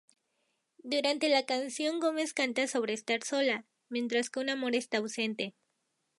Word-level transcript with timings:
Durante 0.79 1.29
la 1.29 1.45
canción 1.45 1.99
Gomez 1.99 2.33
canta 2.33 2.65
sobre 2.65 2.93
estar 2.93 3.23
sola, 3.23 3.65
mientras 3.87 4.31
que 4.31 4.39
un 4.39 4.49
amor 4.49 4.73
está 4.75 4.97
ausente. 4.97 5.53